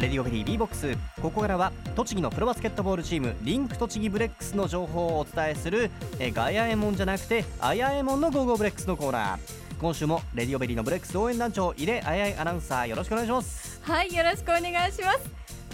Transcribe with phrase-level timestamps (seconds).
[0.00, 0.96] レディオベリー B ボックス。
[1.20, 5.90] ここからは栃木のプロバスケットボールチームリンク栃木ブレックスの情報をお伝えする
[6.20, 9.38] えガヤエモンじゃなくてアヤエモンの Go Go BREX のコーナー。
[9.80, 13.80] 今週もレディオベリーのブレックス応援団長入れあやいアナウンサーよろしくお願いします。
[13.82, 15.20] はいよろしくお願いします。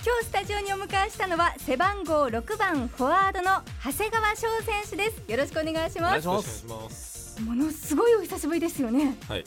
[0.07, 5.31] 今日スタジオにお迎えしたのは背番号6番フォワードの長谷川聖選手です。
[5.31, 6.27] よろしくお願いします。
[6.27, 7.43] お願いします。
[7.43, 9.17] ものすごいお久しぶりですよね。
[9.29, 9.45] はい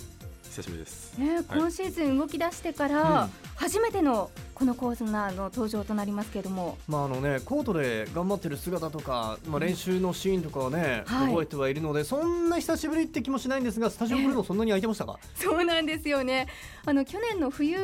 [0.57, 1.15] 久しぶりです。
[1.19, 16.47] ね、今シーズン動き出してから初めてのこのコーナーの登場となりますけれども、まああのね、コートで頑張ってる姿とか、まあ、練習のシーンとかはね、はい、覚えてはいるのでそんな久しぶりって気もしないんですがスタジオ来るのそんなに空いてましたか、えー、そうなんですよね。
[16.85, 17.77] あの去年の冬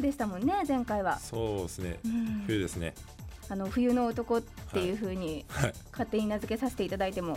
[0.00, 1.18] でしたもんね前回は。
[1.18, 2.94] そうですね、うん、冬ですね
[3.50, 5.44] あの冬の男っていうふうに
[5.90, 7.36] 勝手に名付けさせていただいても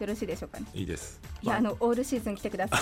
[0.00, 0.66] よろしいでしょうかね？
[0.74, 1.20] いいです。
[1.42, 2.76] いや、あのオールシーズン来てくださ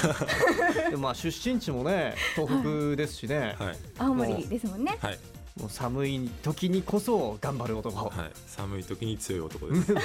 [0.88, 0.88] い。
[0.90, 3.56] でまあ出身地もね東北ですしね。
[3.58, 4.96] はい、青森ですもんね。
[5.00, 5.18] はい。
[5.60, 8.08] もう寒い時にこそ頑張る男。
[8.08, 8.30] はい。
[8.46, 9.92] 寒い時に強い男です。
[9.92, 10.04] はい、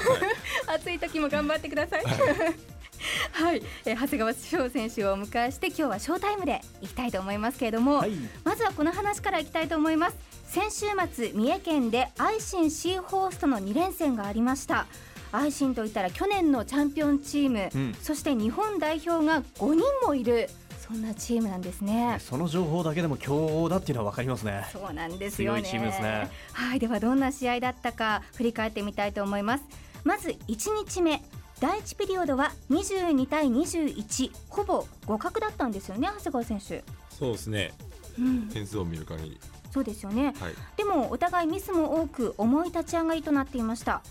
[0.75, 2.03] 暑い時も頑張ってください。
[2.03, 8.11] はい、 えー、長谷川翔選手をお迎えして今日はショータイムでいきたいと思いますけれども、はい、
[8.43, 10.17] まずはこの話からいきたいと思います
[10.47, 14.87] 先週末三重県で愛心シーホーストの2連戦がありました。
[15.31, 20.49] 愛心といったら去年のチャンピオンチーム、うん、そして日本代表が5人もいる。
[20.79, 22.17] そんなチームなんですね。
[22.21, 24.65] その情報だけでも強豪だっていうのは分かりますね。
[24.71, 25.61] そうなんですよね。
[25.63, 26.29] 強いチームですね。
[26.53, 29.65] はいではどんな試合だったか振り返ってみたいと思います。
[30.05, 30.37] まず1
[30.87, 31.21] 日目。
[31.59, 36.83] 第1ピリオドは22対21ほぼ互角だったんですよね長谷川選手。
[37.09, 37.73] そうですね、
[38.19, 39.39] うん、点数を見る限り
[39.71, 44.01] そうですよね、はい、でもお互いミスも多く重い立ち上がりとなっていました。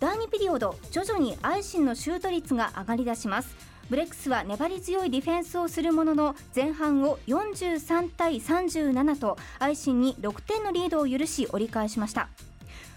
[0.00, 3.56] 第2ピリオド徐々にアイシンのシュート率が上がり出します。
[3.90, 12.28] ブレックスは粘り強いディフェンスをするものの前半を43対37とアイシンに6点のリードを許し折り返しました。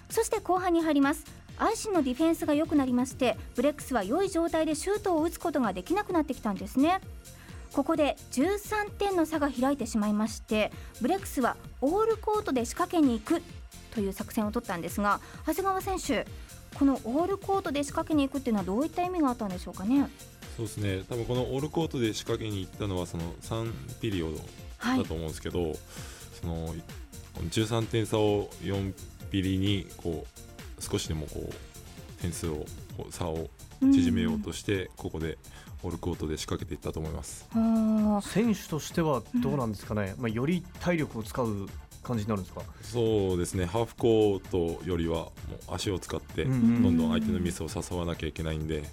[0.09, 1.25] そして後半に入ります。
[1.57, 6.99] アイシンのディフェンスが良くなりましてブレックスは良い状態でシュートを打つことができなくなってきたんですね
[7.73, 10.71] ここで13点の差が開いてしまいまして
[11.01, 13.41] ブレックスはオールコートで仕掛けに行く
[13.93, 16.27] という作戦を取ったんですが長谷川選手
[16.75, 20.09] このオールコートで仕掛けに行くっていうのはどういった意味があったんでしょうかね？
[20.57, 21.03] そうですね。
[21.09, 25.75] 多分このオールコートで仕掛けに行ったのはその3ピリオドだと思うんですけど、はい、
[26.41, 26.73] その
[27.49, 28.93] 13点差を4
[29.29, 30.25] ピリにこ
[30.79, 32.65] う少しでもこう点数を
[33.09, 33.49] 差を
[33.81, 35.37] 縮めようとして、ここで
[35.83, 37.47] オールコートで仕掛けていったと思います。
[38.29, 41.67] 選手としてはどうなんですかね、まあ、より体力を使う
[42.03, 42.61] 感じになるんですか？
[42.81, 43.65] そうですね。
[43.65, 44.39] ハーフコー
[44.79, 45.31] トよりはも
[45.69, 48.83] う足を使ってどんどん相手のミスを誘わなきゃいけないんで、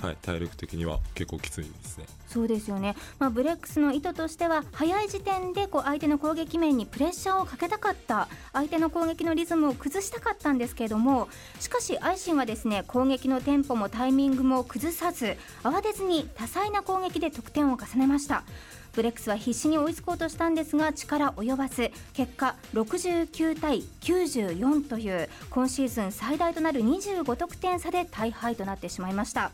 [0.00, 2.06] はい、体力的には結構きついですね。
[2.26, 11.28] そうですよね、まあ、ブレックスの意図としては早い時点でこう相手の攻撃面にプレッシャーをかけたかった相手の攻撃のリズムを崩したかったんですけれども
[11.58, 18.44] しかしアイシンはですね攻撃のテンポもタイミングも崩さず慌てずに多彩な攻撃で得点を重ねました
[18.94, 21.90] ブレックスは必死に追いつこうとしたんですが力及ばず。
[22.12, 29.52] 結果69対94という今シーズン最大となる25得点差で大敗となってしまいました。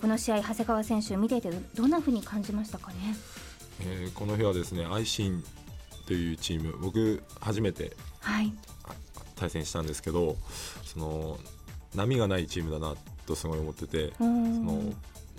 [0.00, 2.96] この試合長谷川選手見ていてどんなふうに感じましたかね、
[3.80, 5.44] えー、この日はですね愛心
[6.06, 7.94] というチーム僕初めて
[9.36, 10.36] 対戦したんですけど、
[10.84, 11.38] その
[11.94, 12.94] 波がないチームだな
[13.26, 14.82] とすごい思っててその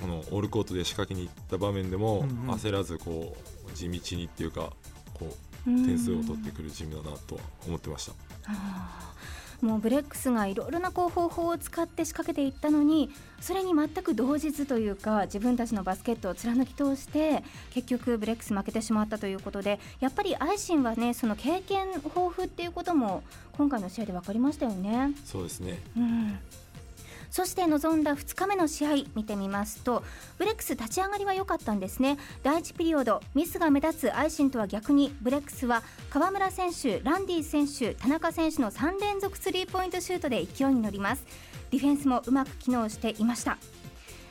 [0.03, 2.25] このオールコートで仕掛けに行った場面でも
[2.57, 3.37] 焦らずこ
[3.69, 4.73] う地道にっていうか
[5.13, 5.33] こ
[5.65, 8.13] う点数を取ってくるチームだなとは思ってました。
[9.65, 25.13] もうブレックスがいろいろなこう方法を使って仕掛けていったのにそれに全く動じずというか自分たちのバスケットを貫き通して結局ブレックス負けてしまったということでやっぱりアイシンはねその経験豊富っていうことも今回の試合で分かりましたよね。
[25.23, 26.39] そうですね、うん
[27.33, 30.03] そして臨んだ2日目の試合見てみますと
[30.37, 32.19] ブレックス立ち上がりは良かったんですね。
[32.43, 35.81] 第1ピリオドミスが目立つアイシンとは逆にブレックスは
[36.11, 41.25] 河村選手ランディ選手田中選手の3連続スリーポイントシュートで勢いに乗ります。
[41.71, 43.57] ディフェンスもうまく機能していました。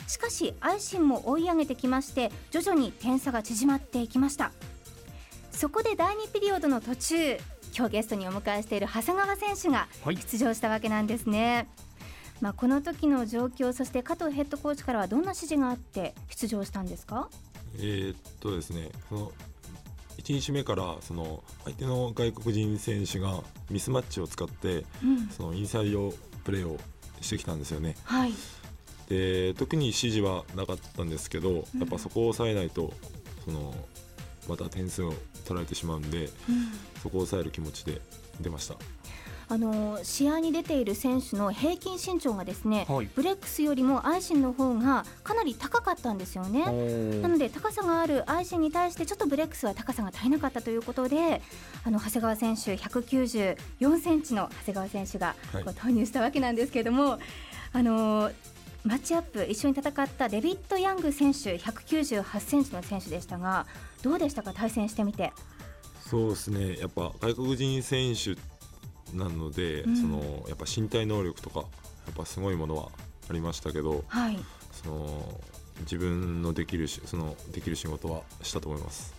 [0.06, 4.52] しかしアイシンも追い上げてきまして徐々に点差が縮まっていきました。
[5.50, 7.36] そこで第2ピリオドの途中
[7.76, 11.91] 今日ゲストにお迎えしている長谷川選手が出場したわけなんですね、はい
[12.42, 17.28] まあ、この時の状況そして加藤ヘッドコーチからはどんな指示があって出場したんですか？
[17.76, 19.32] えー、っとですねその
[20.18, 26.12] 1日目からその相手の外国人選手がミスマッチを使って、うん、そのインサイド
[26.42, 26.78] プレーを
[27.20, 27.96] してきたんですよね。
[28.02, 28.32] はい、
[29.08, 32.92] で特に指示はなかったんですけど、やっぱそこを抑えないと
[33.44, 33.72] その
[34.48, 35.14] また点数を
[35.44, 36.30] 取られてしまうんで、うん、
[37.02, 38.00] そこを抑える気持ちで
[38.40, 38.74] 出ました
[39.52, 46.64] あの試合に出ている選手の平均身長がですね、はい、ブレックスよりもアイシンの方がかなり高かったんですよね。
[47.20, 51.42] なので高さがあるアイシンに対してちょっとブレックスは高さが足りなかったということで
[51.84, 57.20] あの長谷川選手194センチの長谷川選手がこう投入したわけなんですけれども、はい、
[57.74, 58.30] あの
[58.84, 63.66] マッチアップ一緒に戦ったデビッド・ヤング選手198センチの選手でしたが
[64.02, 64.54] どうでしたか？
[64.54, 65.30] 対戦してみて。
[66.08, 66.78] そうですね。
[66.78, 68.34] やっぱ外国人選手
[69.14, 71.66] なので、うん、そのやっぱ身体能力とかや
[72.12, 72.88] っぱすごいものは
[73.28, 74.38] ありましたけど、はい、
[74.72, 75.40] その
[75.80, 79.14] 自分のできるそのできる仕事はしたと思います。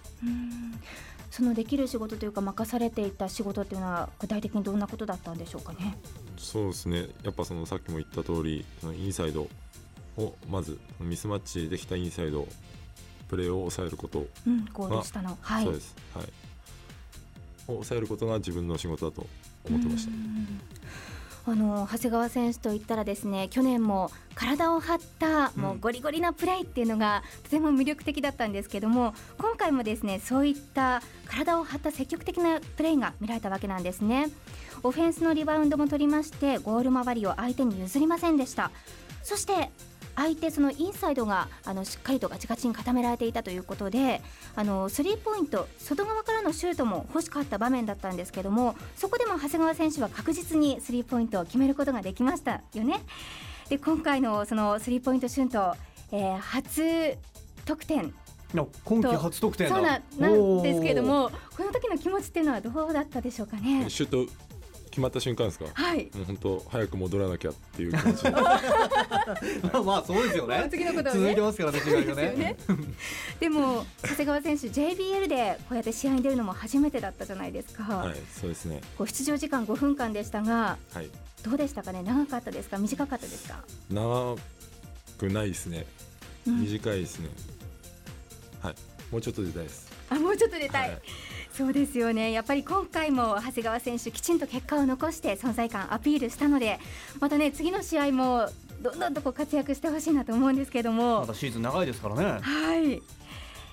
[1.32, 5.98] そのできる仕事というか任されていた仕事っていうのは具体的にどんなことだったんでしょうかね？
[6.38, 7.08] そうですね。
[7.24, 9.48] やっぱそのさっきも言った通り、そのインサイド
[10.16, 12.48] をまずミスマッチできたインサイド
[13.30, 15.96] プレーを抑えることうん、ゴール下の、はい、そうです。
[16.14, 16.26] はい。
[16.26, 19.26] を抑えることが自分の仕事だと
[19.66, 20.12] 思ってました。
[21.46, 34.30] あの長谷川選手といったらですね去年も体を張ったもうゴリゴリなプレーっていうのがとても魅力的だったんですけども今回もですねそういった体を張った積極的なプレーが見られたわけなんですね。
[34.84, 38.72] オフェンスのリバウンドも取りましてゴール周りを相手に譲りませんでした。
[39.22, 39.70] そして
[40.16, 44.22] 相手そのインサイドがあのしっかりとガチガチに固められていたということで
[44.56, 53.02] あのスリーポイント外側からのシュートも欲しかった場面だったんですけどもそこでも長谷川選手は確実にスリーポイントを決めることができましたよね。
[53.70, 55.78] で今回のそのスリーポイントシュート、
[56.12, 57.18] えー、初
[57.66, 58.14] 得点
[58.84, 63.90] 今季初得点そうなんですけれどもこの時の気持ちっていうのはどうだったでしょうかね。
[63.90, 64.32] シュート
[64.94, 65.66] 決まった瞬間ですか？
[65.74, 66.12] はい。
[66.14, 68.24] もう本当早く戻らなきゃっていう気持ち。
[68.30, 68.40] ま
[69.80, 70.68] あまあそうですよね。
[70.70, 72.34] 次のこと、ね、続いてますからね試合がね。
[72.34, 72.56] ね
[73.40, 77.84] でも長谷川選手 JBL でこうやって試合に出るのも初めてだったじゃないですか。
[77.84, 78.82] はい、そうですね。
[78.96, 81.10] こう出場時間5分間でしたが、はい、
[81.42, 82.04] どうでしたかね？
[82.04, 83.64] 長かったですか、短かったですか？
[83.90, 84.36] 長
[85.18, 85.88] くないですね。
[86.46, 87.30] 短いですね。
[88.62, 88.76] うん、はい、
[89.14, 89.92] もうちょっと出たいです。
[90.10, 90.90] あ、もうちょっと出たい。
[90.90, 91.02] はい。
[91.54, 92.32] そうですよね。
[92.32, 96.80] やっぱり今回も長谷川選手きちんと結果を残して存在感アピールしたので
[97.20, 98.50] またね次の試合も
[98.82, 101.20] どんどんとこう活躍してほしいなと思うんですけども。
[101.22, 102.40] まだシーズン長いですからね。
[102.42, 103.04] はい。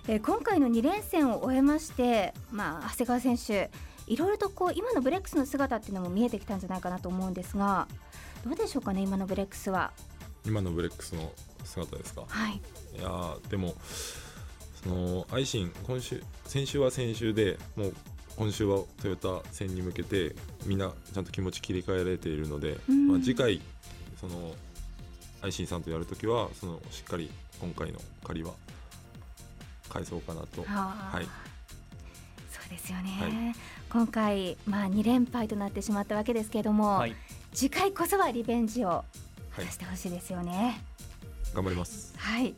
[0.08, 3.70] えー、今回の2連戦を終えまして、まあ、長谷川選手
[4.06, 7.88] いろいろとこう今のブレックスの姿っていうのも見えてきたんじゃないかなと思うんですが
[8.44, 9.92] どうでしょうかね今のブレックスは。
[10.44, 11.32] 今のブレックスの
[11.64, 12.24] 姿ですか？
[12.28, 12.60] はい。
[12.98, 13.74] いやでも
[14.82, 17.94] そのアイシン今週先週は先週でもう
[18.36, 20.34] 今週はトヨタ戦に向けて
[20.64, 23.60] みんなちゃんと気持ち切り替えられているので、うん、まあ、次回
[24.18, 24.54] その
[25.42, 27.30] アイシンさんとやるときはそのしっかり
[27.60, 28.52] 今回の借りは
[29.88, 30.62] 返そうかなと。
[30.62, 31.24] はい。
[32.50, 33.32] そうですよね、はい、
[33.90, 37.14] 今回、まあ、2連敗となってしまったわけですけれども、はい、
[37.52, 39.04] 次回こそはリベンジを
[39.56, 42.14] 果たしてほしいですよね、はい、頑張ります。
[42.16, 42.54] はい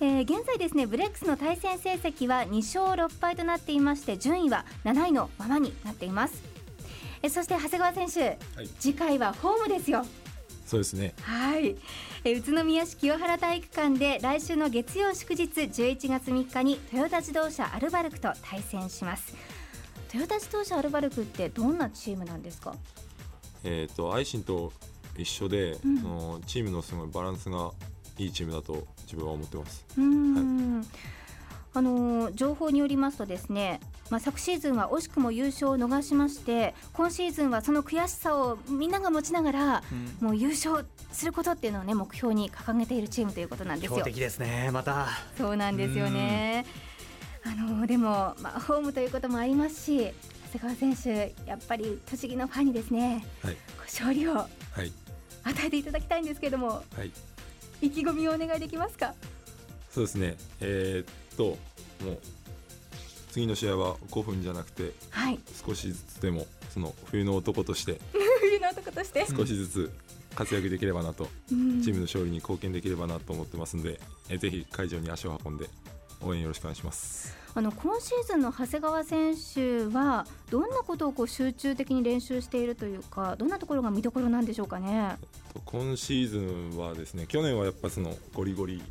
[0.00, 6.42] えー、現在ですねブレックスの対戦成績は2勝6敗となっていまして順位は7位のままになっています、
[7.22, 8.20] えー、そして長谷川選手、
[8.56, 10.04] はい、次回はホームですよ。
[10.66, 11.14] そうですね。
[11.22, 11.76] はい、
[12.24, 19.32] えー、宇都宮市清原体育館で来週の月曜祝日11月3日にトヨタ自動車アルバルクと対戦します。
[20.10, 22.74] トヨタ自動車アルバルクってどんなチームなんですか？
[23.62, 24.72] えっ、ー、とアイシンと
[25.16, 27.70] 一緒で、うん、そのチームのすごいバランスが
[28.18, 29.84] いいチームだと自分は思ってます。
[29.96, 30.86] はい、
[31.74, 33.80] あの情報によりますとですね、
[34.10, 39.82] まあ、昨シーズンは惜しくも優勝を逃しまして今シーズンはその悔しさをみんなが持ちながら、
[40.20, 44.02] うん、もう優勝することっていうのをね目標に掲げているチームということなんですよ。
[44.02, 45.08] 的ですねまた。
[45.36, 46.64] そうなんですよね。
[47.44, 50.12] あのでも、まあ、ホームということもありますし
[50.52, 54.48] 長谷川選手やっぱり栃木のファンにですね、はい、勝利を与
[55.64, 57.12] えていただきたいんですけども、はい、
[57.80, 59.14] 意気込みをお願いできますか？
[59.90, 60.36] そうですね。
[60.60, 61.44] えー、っと
[62.04, 62.18] もう
[63.30, 68.00] 次の試合は5分じゃなくて、はい、少しずつでもその冬の男として
[68.40, 69.26] 冬の男として？
[69.26, 69.92] 少しずつ
[70.34, 75.66] 活躍できればなと、うん、チームの勝利に貢献できればなと思ってますんで、えぜひ会場に足を運んで
[76.20, 85.16] 応援よろしくお願いしますあの今シーズンの長谷川選手はどんなことをこう集中的に練習しているというかどんなところが見どころなんでしょうかね。
[85.64, 88.82] 今シーズンはですね去年はやっぱそのゴリゴリ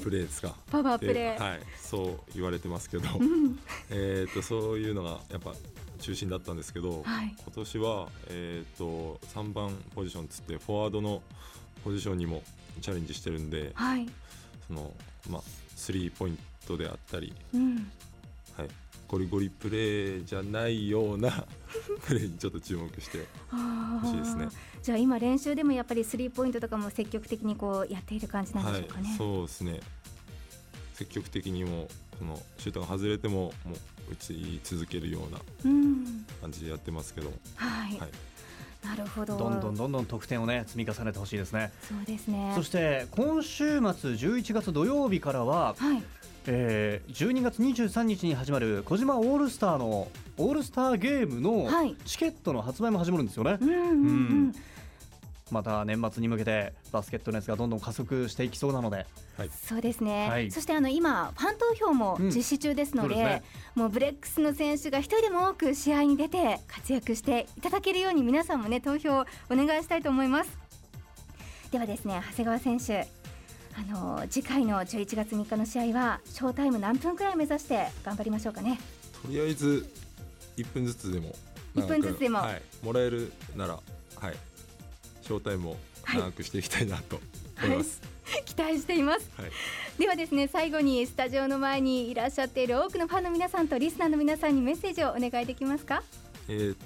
[0.00, 3.58] プレーですか、はい、パワープレー、はい、そう言われてますけど、うん、
[3.90, 5.52] えとそういうのがやっぱ
[5.98, 11.22] 中心だったんですけど、はい、今年は、えーと、3番ポジションつってフォワードの
[11.82, 12.44] ポジションにも
[12.80, 14.06] チャレンジしてるんで、はい、
[14.68, 14.92] その
[15.28, 15.42] まあ、
[15.74, 17.90] スリーポイントであったり、うん、
[18.56, 18.68] はい、
[19.08, 21.44] ゴリゴリプレーじゃないような
[22.06, 24.48] プレーにちょっと注目してほしいですね。
[24.82, 29.08] じゃあ今練習でもやっぱりスリーポイントとかも積極的にこうやっている感じなんでしょうかね。
[29.08, 29.80] はい、そうですね。
[30.94, 33.72] 積極的にもそのシュートが外れてもも
[34.08, 35.40] う打ち続けるような
[36.40, 37.32] 感じでやってますけど。
[37.56, 38.10] はい、はい
[38.86, 39.36] なるほど。
[39.36, 41.72] どんどんどんどん得点をね積み重ねてほしいですね。
[41.82, 42.52] そうですね。
[42.54, 46.02] そして今週末11月土曜日からは、はい。
[46.48, 50.06] えー、12月23日に始まる小島オールスターの
[50.38, 51.68] オールスターゲームの
[52.04, 53.52] チケットの発売も始まるんですよね。
[53.52, 53.76] はい、うん、うん。
[53.76, 54.54] うん
[55.52, 59.06] また年末に向けてバスケット熱がどんどん加速していきそうなので、
[59.38, 63.42] はい、そうですね、はい、そしてあの今ファン投票も実施中ですのでうんでね、
[63.76, 70.50] もうブレックスの選手が一人でも多く試合に出て活躍していただけるように皆さんもね投票をお願いしたいと思います。
[71.70, 73.06] ではですね長谷川選手
[73.76, 78.80] あの次回の11月3日の試合はショータイム何分くらい目指して頑張りましょうかね。
[79.22, 79.86] とりあえず
[80.56, 81.34] 1分ずつでも
[81.76, 83.80] 1分ずつでも、はい、もらえるならは
[84.30, 84.34] い
[85.26, 85.76] ショータイムを
[86.14, 87.20] 長くしていきたいなと
[87.62, 89.50] 思います、はい、期待しています、はい、
[89.98, 96.04] ではですね最後にスタジオの前にいらっしゃっている多くのファンの皆さんとリスナーの皆さんにメッセージをお願いできますか？
[96.48, 96.76] えー、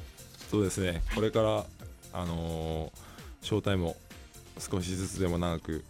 [0.50, 1.66] そうですねこれから、
[2.14, 3.97] あのー、ショータイムを
[4.59, 5.85] 少しずつでも長く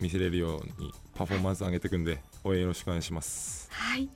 [0.00, 3.68] 見せれるようにパフォーマンス上げていくんで応援よろしくお願いします。
[3.70, 4.08] はい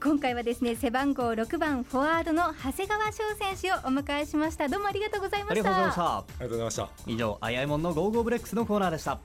[0.00, 9.18] 今回はですね背番号6番フォワードの長谷川聖選手をお迎えしましたどうもありがとうございましたありがとうございました以上あやいもんの Go Go BREX のコーナーでした